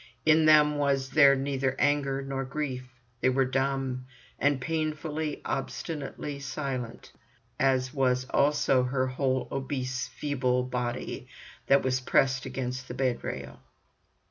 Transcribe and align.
In 0.25 0.45
them 0.45 0.79
was 0.79 1.11
there 1.11 1.35
neither 1.35 1.75
anger 1.77 2.23
nor 2.23 2.43
grief; 2.43 2.89
they 3.19 3.29
were 3.29 3.45
dumb, 3.45 4.07
and 4.39 4.59
painfully, 4.59 5.43
obstinately 5.45 6.39
silent, 6.39 7.13
as 7.59 7.93
was 7.93 8.25
also 8.31 8.81
her 8.81 9.05
whole 9.05 9.47
obese 9.51 10.07
feeble 10.07 10.63
body 10.63 11.27
that 11.67 11.83
was 11.83 11.99
pressed 11.99 12.47
against 12.47 12.87
the 12.87 12.95
bed 12.95 13.23
rail. 13.23 13.59